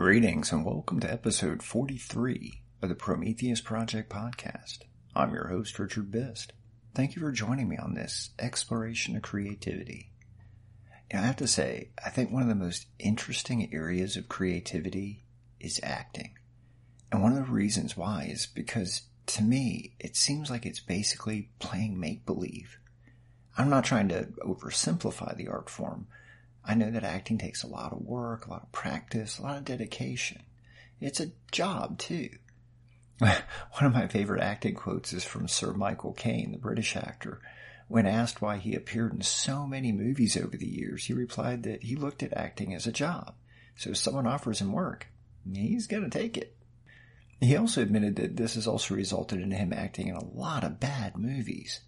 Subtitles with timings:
[0.00, 4.78] Greetings and welcome to episode 43 of the Prometheus Project podcast.
[5.14, 6.54] I'm your host, Richard Best.
[6.94, 10.10] Thank you for joining me on this exploration of creativity.
[11.12, 15.26] I have to say, I think one of the most interesting areas of creativity
[15.60, 16.32] is acting.
[17.12, 21.50] And one of the reasons why is because to me, it seems like it's basically
[21.58, 22.78] playing make believe.
[23.58, 26.06] I'm not trying to oversimplify the art form,
[26.64, 29.58] I know that acting takes a lot of work, a lot of practice, a lot
[29.58, 30.42] of dedication.
[31.00, 32.30] It's a job too.
[33.18, 33.34] One
[33.80, 37.40] of my favorite acting quotes is from Sir Michael Caine, the British actor.
[37.88, 41.82] When asked why he appeared in so many movies over the years, he replied that
[41.82, 43.34] he looked at acting as a job.
[43.76, 45.08] So if someone offers him work,
[45.52, 46.56] he's going to take it.
[47.40, 50.78] He also admitted that this has also resulted in him acting in a lot of
[50.78, 51.80] bad movies,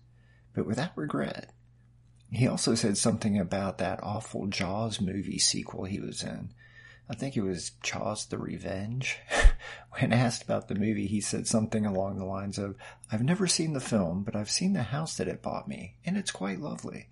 [0.55, 1.53] but without regret.
[2.33, 6.55] He also said something about that awful Jaws movie sequel he was in.
[7.09, 9.19] I think it was Jaws the Revenge.
[9.99, 12.77] when asked about the movie, he said something along the lines of,
[13.11, 16.17] I've never seen the film, but I've seen the house that it bought me, and
[16.17, 17.11] it's quite lovely.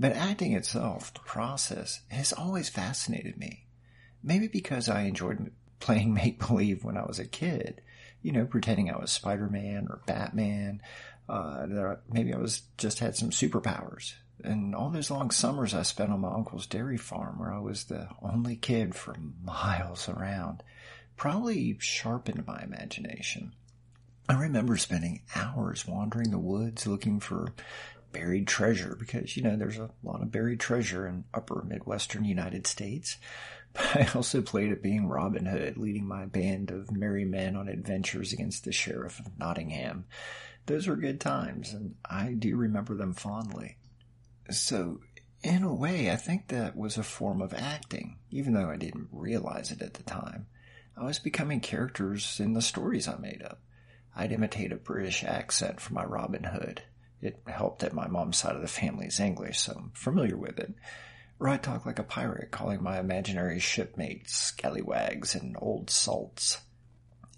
[0.00, 3.66] But acting itself, the process, has always fascinated me.
[4.22, 7.82] Maybe because I enjoyed playing make believe when I was a kid,
[8.26, 10.82] you know, pretending I was Spider Man or Batman,
[11.28, 14.14] uh, maybe I was just had some superpowers.
[14.42, 17.84] And all those long summers I spent on my uncle's dairy farm where I was
[17.84, 20.64] the only kid for miles around
[21.16, 23.52] probably sharpened my imagination.
[24.28, 27.52] I remember spending hours wandering the woods looking for
[28.10, 32.66] buried treasure because, you know, there's a lot of buried treasure in upper Midwestern United
[32.66, 33.18] States.
[33.78, 38.32] I also played at being Robin Hood, leading my band of merry men on adventures
[38.32, 40.06] against the Sheriff of Nottingham
[40.66, 43.76] those were good times, and I do remember them fondly.
[44.50, 45.00] So,
[45.42, 49.08] in a way, I think that was a form of acting, even though I didn't
[49.12, 50.46] realize it at the time.
[50.96, 53.60] I was becoming characters in the stories I made up.
[54.14, 56.82] I'd imitate a British accent for my Robin Hood.
[57.20, 60.58] It helped that my mom's side of the family is English, so I'm familiar with
[60.58, 60.74] it.
[61.38, 66.62] Or I'd talk like a pirate, calling my imaginary shipmates scallywags and old salts.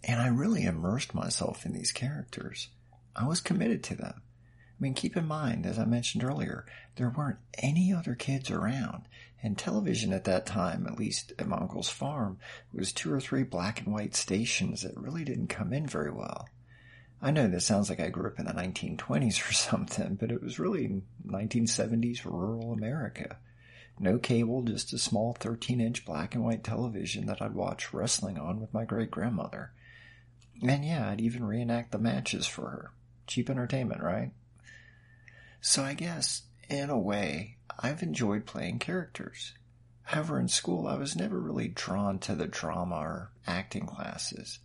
[0.04, 2.68] And I really immersed myself in these characters.
[3.16, 4.14] I was committed to them.
[4.16, 6.64] I mean, keep in mind, as I mentioned earlier,
[6.94, 9.08] there weren't any other kids around,
[9.42, 12.38] and television at that time, at least at my uncle's farm,
[12.72, 16.48] was two or three black and white stations that really didn't come in very well.
[17.20, 20.40] I know this sounds like I grew up in the 1920s or something, but it
[20.40, 23.38] was really 1970s rural America.
[24.00, 28.38] No cable, just a small 13 inch black and white television that I'd watch wrestling
[28.38, 29.72] on with my great grandmother.
[30.62, 32.92] And yeah, I'd even reenact the matches for her
[33.26, 34.32] cheap entertainment, right?
[35.60, 39.52] So I guess, in a way, I've enjoyed playing characters.
[40.02, 44.60] However, in school, I was never really drawn to the drama or acting classes.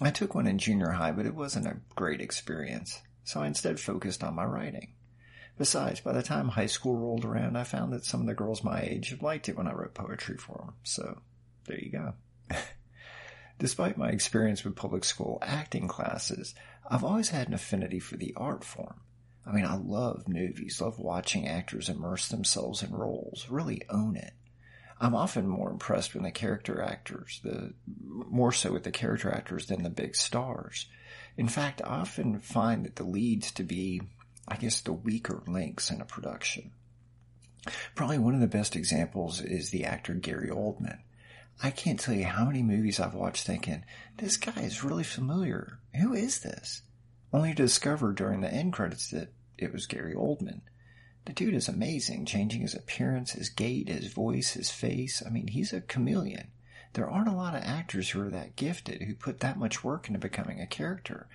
[0.00, 3.78] I took one in junior high, but it wasn't a great experience, so I instead
[3.78, 4.94] focused on my writing.
[5.62, 8.64] Besides, by the time high school rolled around, I found that some of the girls
[8.64, 11.20] my age liked it when I wrote poetry for them, so
[11.66, 12.14] there you go.
[13.60, 16.56] Despite my experience with public school acting classes,
[16.90, 19.02] I've always had an affinity for the art form.
[19.46, 24.32] I mean, I love movies, love watching actors immerse themselves in roles, really own it.
[25.00, 29.66] I'm often more impressed with the character actors, the more so with the character actors
[29.66, 30.86] than the big stars.
[31.36, 34.00] In fact, I often find that the leads to be,
[34.48, 36.72] I guess, the weaker links in a production.
[37.94, 40.98] Probably one of the best examples is the actor Gary Oldman.
[41.62, 43.84] I can't tell you how many movies I've watched thinking,
[44.18, 45.78] this guy is really familiar.
[46.00, 46.82] Who is this?
[47.32, 50.62] Only to discover during the end credits that it was Gary Oldman.
[51.24, 55.22] The dude is amazing, changing his appearance, his gait, his voice, his face.
[55.24, 56.48] I mean, he's a chameleon.
[56.94, 60.08] There aren't a lot of actors who are that gifted, who put that much work
[60.08, 61.28] into becoming a character.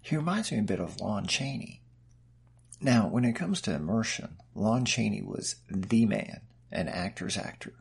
[0.00, 1.81] He reminds me a bit of Lon Chaney.
[2.84, 6.40] Now, when it comes to immersion, Lon Chaney was the man,
[6.72, 7.74] an actor's actor.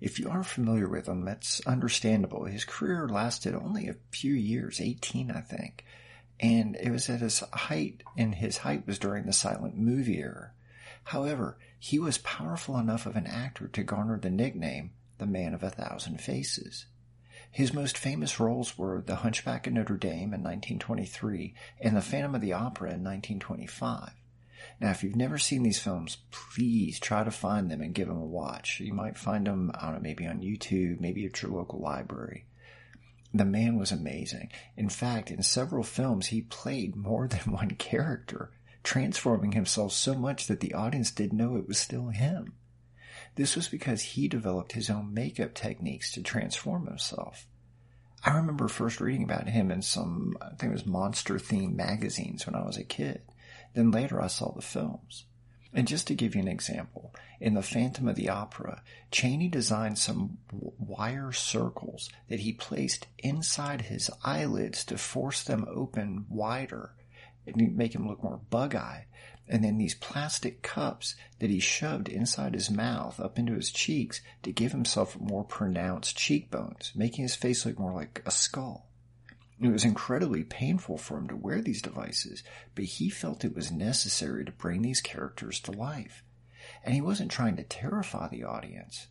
[0.00, 2.44] If you aren't familiar with him, that's understandable.
[2.44, 5.84] His career lasted only a few years, 18, I think.
[6.38, 10.52] And it was at his height, and his height was during the silent movie era.
[11.02, 15.64] However, he was powerful enough of an actor to garner the nickname the Man of
[15.64, 16.86] a Thousand Faces.
[17.50, 22.36] His most famous roles were The Hunchback of Notre Dame in 1923 and The Phantom
[22.36, 24.12] of the Opera in 1925.
[24.80, 28.18] Now, if you've never seen these films, please try to find them and give them
[28.18, 28.80] a watch.
[28.80, 32.46] You might find them, I don't know, maybe on YouTube, maybe at your local library.
[33.32, 34.50] The man was amazing.
[34.76, 38.52] In fact, in several films, he played more than one character,
[38.82, 42.54] transforming himself so much that the audience didn't know it was still him.
[43.36, 47.46] This was because he developed his own makeup techniques to transform himself.
[48.24, 52.46] I remember first reading about him in some, I think it was monster themed magazines
[52.46, 53.22] when I was a kid.
[53.74, 55.26] Then later I saw the films.
[55.76, 59.98] And just to give you an example, in The Phantom of the Opera, Chaney designed
[59.98, 66.94] some wire circles that he placed inside his eyelids to force them open wider
[67.44, 69.06] and make him look more bug-eyed.
[69.48, 74.22] And then these plastic cups that he shoved inside his mouth up into his cheeks
[74.44, 78.86] to give himself more pronounced cheekbones, making his face look more like a skull.
[79.60, 82.42] It was incredibly painful for him to wear these devices,
[82.74, 86.24] but he felt it was necessary to bring these characters to life.
[86.82, 89.06] And he wasn't trying to terrify the audience.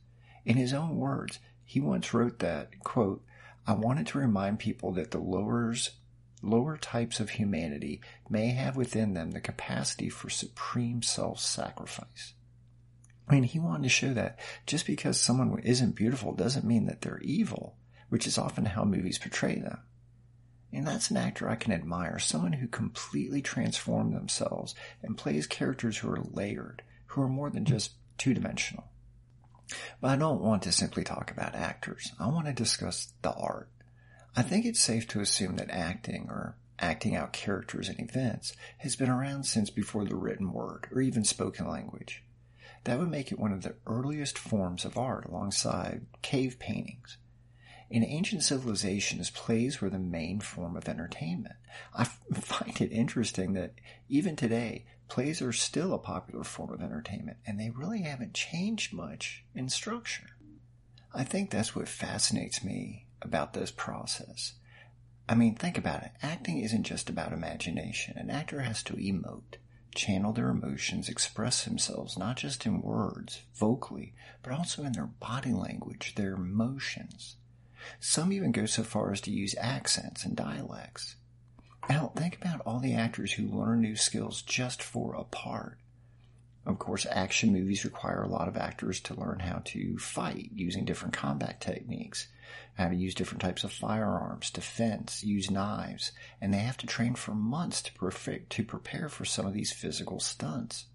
[0.46, 3.24] In his own words, he once wrote that, quote,
[3.66, 5.92] I wanted to remind people that the lowers,
[6.42, 12.34] lower types of humanity may have within them the capacity for supreme self-sacrifice.
[13.30, 17.02] I mean, he wanted to show that just because someone isn't beautiful doesn't mean that
[17.02, 17.78] they're evil,
[18.10, 19.80] which is often how movies portray them.
[20.74, 24.74] And that's an actor I can admire, someone who completely transformed themselves
[25.04, 28.86] and plays characters who are layered, who are more than just two dimensional.
[30.02, 32.12] But I don't want to simply talk about actors.
[32.20, 33.70] I want to discuss the art.
[34.36, 38.96] I think it's safe to assume that acting or acting out characters and events has
[38.96, 42.24] been around since before the written word or even spoken language.
[42.86, 47.18] That would make it one of the earliest forms of art alongside cave paintings.
[47.94, 51.58] In ancient civilizations, plays were the main form of entertainment.
[51.94, 53.76] I find it interesting that
[54.10, 58.94] even today, plays are still a popular form of entertainment, and they really haven't changed
[58.94, 60.26] much in structure.
[61.14, 64.54] I think that's what fascinates me about this process.
[65.30, 66.14] I mean, think about it.
[66.24, 68.18] Acting isn't just about imagination.
[68.18, 69.58] An actor has to emote,
[69.94, 75.54] channel their emotions, express themselves, not just in words, vocally, but also in their body
[75.54, 77.36] language, their emotions.
[78.00, 81.16] Some even go so far as to use accents and dialects.
[81.90, 85.80] Now, think about all the actors who learn new skills just for a part.
[86.66, 90.86] Of course, action movies require a lot of actors to learn how to fight using
[90.86, 92.30] different combat techniques,
[92.76, 97.16] how to use different types of firearms, defense, use knives, and they have to train
[97.16, 100.86] for months to, perfect, to prepare for some of these physical stunts.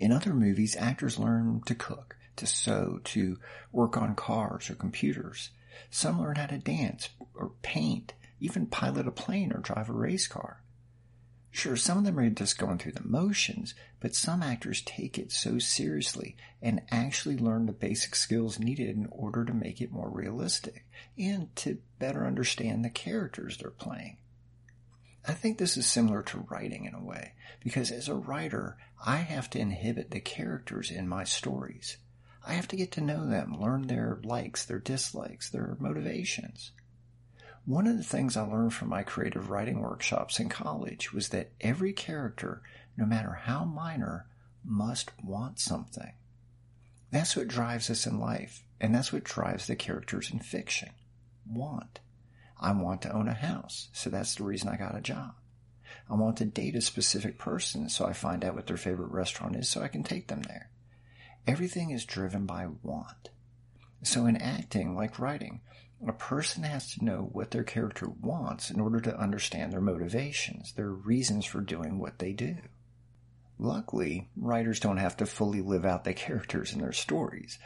[0.00, 3.38] In other movies, actors learn to cook, to sew, to
[3.70, 5.50] work on cars or computers.
[5.90, 10.26] Some learn how to dance or paint, even pilot a plane or drive a race
[10.26, 10.62] car.
[11.52, 15.32] Sure, some of them are just going through the motions, but some actors take it
[15.32, 20.08] so seriously and actually learn the basic skills needed in order to make it more
[20.08, 20.86] realistic
[21.18, 24.18] and to better understand the characters they're playing.
[25.26, 29.16] I think this is similar to writing in a way, because as a writer, I
[29.16, 31.96] have to inhibit the characters in my stories.
[32.50, 36.72] I have to get to know them, learn their likes, their dislikes, their motivations.
[37.64, 41.52] One of the things I learned from my creative writing workshops in college was that
[41.60, 42.62] every character,
[42.96, 44.26] no matter how minor,
[44.64, 46.12] must want something.
[47.12, 50.90] That's what drives us in life, and that's what drives the characters in fiction.
[51.46, 52.00] Want.
[52.58, 55.34] I want to own a house, so that's the reason I got a job.
[56.10, 59.54] I want to date a specific person, so I find out what their favorite restaurant
[59.54, 60.68] is so I can take them there.
[61.50, 63.30] Everything is driven by want.
[64.02, 65.60] So in acting, like writing,
[66.06, 70.72] a person has to know what their character wants in order to understand their motivations,
[70.72, 72.56] their reasons for doing what they do.
[73.58, 77.58] Luckily, writers don't have to fully live out the characters in their stories.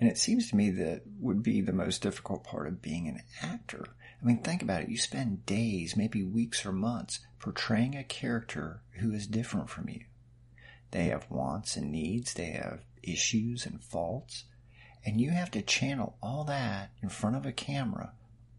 [0.00, 3.22] And it seems to me that would be the most difficult part of being an
[3.42, 3.84] actor.
[4.20, 4.88] I mean, think about it.
[4.88, 10.04] You spend days, maybe weeks or months portraying a character who is different from you.
[10.92, 12.32] They have wants and needs.
[12.32, 14.44] They have issues and faults.
[15.04, 18.12] And you have to channel all that in front of a camera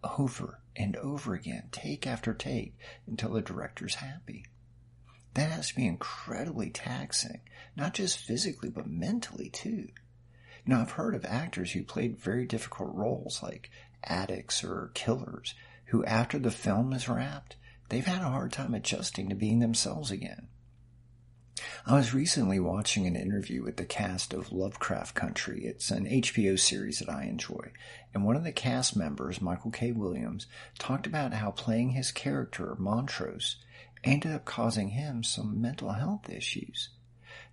[0.04, 2.76] over and over again, take after take,
[3.08, 4.46] until the director's happy.
[5.36, 7.42] That has to be incredibly taxing,
[7.76, 9.90] not just physically, but mentally too.
[10.66, 13.70] Know, I've heard of actors who played very difficult roles like
[14.04, 17.58] addicts or killers who after the film is wrapped,
[17.90, 20.48] they've had a hard time adjusting to being themselves again.
[21.86, 25.66] I was recently watching an interview with the cast of Lovecraft Country.
[25.66, 27.72] It's an HBO series that I enjoy.
[28.12, 29.92] And one of the cast members, Michael K.
[29.92, 30.48] Williams,
[30.80, 33.58] talked about how playing his character, Montrose,
[34.04, 36.90] ended up causing him some mental health issues.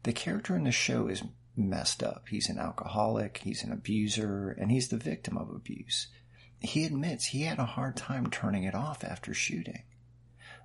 [0.04, 1.22] The character in the show is
[1.54, 2.28] messed up.
[2.28, 6.08] He's an alcoholic, he's an abuser, and he's the victim of abuse.
[6.60, 9.82] He admits he had a hard time turning it off after shooting.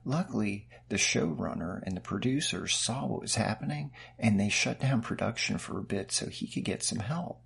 [0.06, 5.58] Luckily, the showrunner and the producers saw what was happening and they shut down production
[5.58, 7.42] for a bit so he could get some help.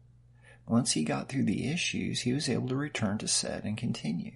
[0.68, 4.34] Once he got through the issues, he was able to return to set and continue.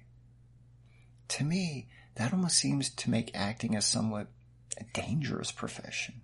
[1.28, 4.28] To me, that almost seems to make acting a somewhat
[4.94, 6.22] dangerous profession.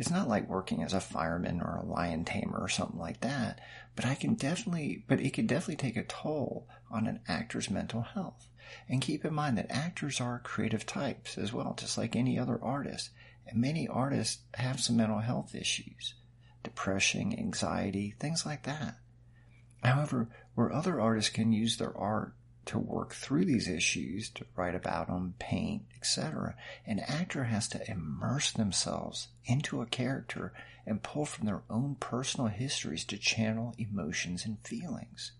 [0.00, 3.60] It's not like working as a fireman or a lion tamer or something like that,
[3.94, 8.00] but I can definitely, but it could definitely take a toll on an actor's mental
[8.00, 8.48] health.
[8.88, 12.58] And keep in mind that actors are creative types as well, just like any other
[12.64, 13.10] artist.
[13.46, 16.14] And many artists have some mental health issues,
[16.62, 18.96] depression, anxiety, things like that.
[19.84, 22.32] However, where other artists can use their art
[22.66, 26.54] to work through these issues, to write about them, paint, etc.,
[26.86, 30.52] an actor has to immerse themselves into a character
[30.86, 35.32] and pull from their own personal histories to channel emotions and feelings.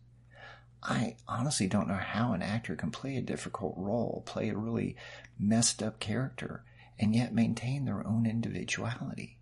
[0.82, 4.96] I honestly don't know how an actor can play a difficult role, play a really
[5.38, 6.64] messed up character,
[6.98, 9.36] and yet maintain their own individuality.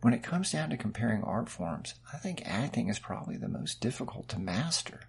[0.00, 3.80] When it comes down to comparing art forms, I think acting is probably the most
[3.80, 5.00] difficult to master.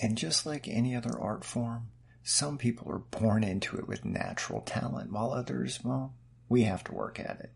[0.00, 1.88] And just like any other art form,
[2.22, 6.14] some people are born into it with natural talent, while others, well,
[6.48, 7.52] we have to work at it.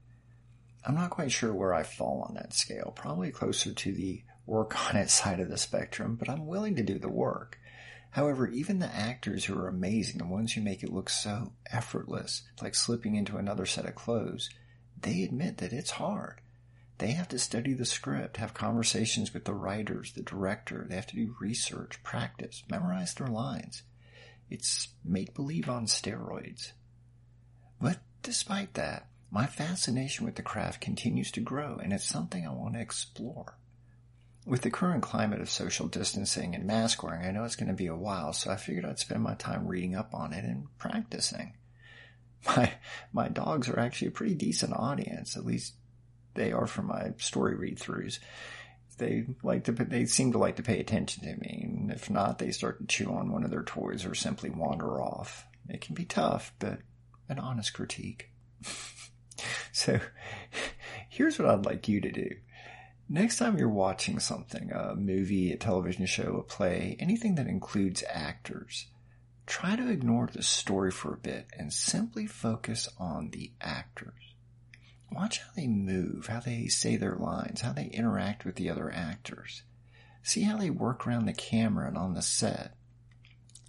[0.85, 4.89] I'm not quite sure where I fall on that scale, probably closer to the work
[4.89, 7.59] on it side of the spectrum, but I'm willing to do the work.
[8.11, 12.43] However, even the actors who are amazing, the ones who make it look so effortless,
[12.61, 14.51] like slipping into another set of clothes,
[15.01, 16.41] they admit that it's hard.
[17.03, 20.87] They have to study the script, have conversations with the writers, the director.
[20.89, 23.83] They have to do research, practice, memorize their lines.
[24.49, 26.71] It's make believe on steroids.
[27.81, 32.53] But despite that, my fascination with the craft continues to grow and it's something I
[32.53, 33.59] want to explore.
[34.47, 37.75] With the current climate of social distancing and mask wearing, I know it's going to
[37.75, 40.69] be a while, so I figured I'd spend my time reading up on it and
[40.79, 41.55] practicing.
[42.47, 42.73] My,
[43.13, 45.75] my dogs are actually a pretty decent audience, at least
[46.35, 48.19] they are for my story read throughs.
[48.99, 51.63] They like to, they seem to like to pay attention to me.
[51.65, 55.01] And if not, they start to chew on one of their toys or simply wander
[55.01, 55.47] off.
[55.69, 56.81] It can be tough, but
[57.29, 58.31] an honest critique.
[59.73, 59.99] so
[61.09, 62.31] here's what I'd like you to do.
[63.09, 68.05] Next time you're watching something, a movie, a television show, a play, anything that includes
[68.09, 68.87] actors,
[69.47, 74.32] try to ignore the story for a bit and simply focus on the actors.
[75.15, 78.91] Watch how they move, how they say their lines, how they interact with the other
[78.91, 79.63] actors.
[80.23, 82.75] See how they work around the camera and on the set.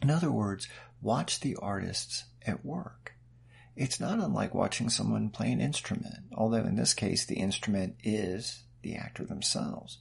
[0.02, 0.68] In other words,
[1.02, 3.14] watch the artists at work.
[3.76, 8.64] It's not unlike watching someone play an instrument, although in this case the instrument is
[8.84, 9.98] the actor themselves.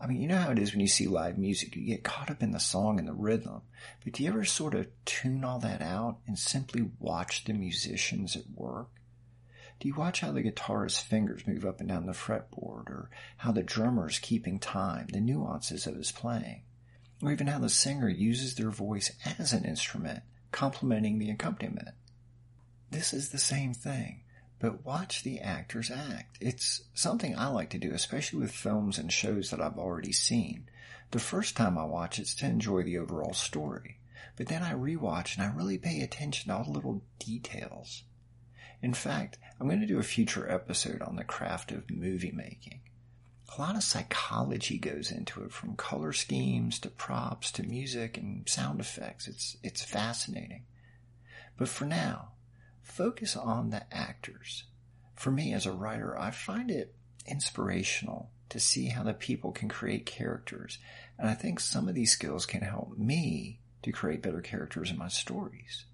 [0.00, 2.30] I mean, you know how it is when you see live music, you get caught
[2.30, 3.62] up in the song and the rhythm,
[4.02, 8.34] but do you ever sort of tune all that out and simply watch the musicians
[8.34, 8.88] at work?
[9.82, 13.50] Do you watch how the guitarist's fingers move up and down the fretboard, or how
[13.50, 16.62] the drummer is keeping time, the nuances of his playing,
[17.20, 19.10] or even how the singer uses their voice
[19.40, 20.22] as an instrument,
[20.52, 21.96] complementing the accompaniment?
[22.92, 24.22] This is the same thing
[24.60, 26.38] but watch the actors act.
[26.40, 30.68] It's something I like to do, especially with films and shows that I've already seen.
[31.10, 33.98] The first time I watch it's to enjoy the overall story,
[34.36, 38.04] but then I rewatch and I really pay attention to all the little details.
[38.82, 42.80] In fact, I'm going to do a future episode on the craft of movie making.
[43.56, 48.48] A lot of psychology goes into it, from color schemes to props to music and
[48.48, 49.28] sound effects.
[49.28, 50.64] It's, it's fascinating.
[51.56, 52.32] But for now,
[52.82, 54.64] focus on the actors.
[55.14, 56.94] For me as a writer, I find it
[57.26, 60.78] inspirational to see how the people can create characters.
[61.18, 64.98] And I think some of these skills can help me to create better characters in
[64.98, 65.84] my stories.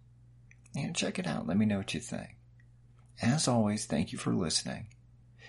[0.75, 1.47] And check it out.
[1.47, 2.38] Let me know what you think.
[3.21, 4.87] As always, thank you for listening.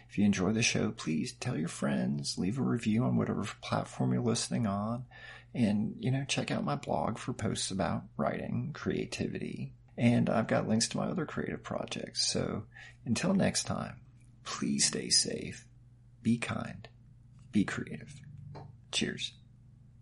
[0.09, 4.13] If you enjoy the show, please tell your friends, leave a review on whatever platform
[4.13, 5.05] you're listening on,
[5.53, 10.67] and, you know, check out my blog for posts about writing, creativity, and I've got
[10.67, 12.31] links to my other creative projects.
[12.31, 12.63] So
[13.05, 13.97] until next time,
[14.43, 15.67] please stay safe,
[16.23, 16.88] be kind,
[17.51, 18.13] be creative.
[18.91, 19.33] Cheers.